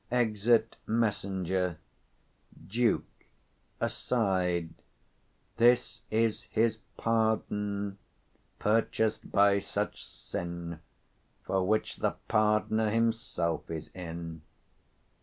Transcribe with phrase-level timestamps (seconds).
[0.09, 1.77] [Exit Messenger.
[2.65, 3.25] Duke.
[3.79, 4.73] [Aside]
[5.57, 7.99] This is his pardon,
[8.57, 10.79] purchased by such sin
[11.43, 14.41] For which the pardoner himself is in.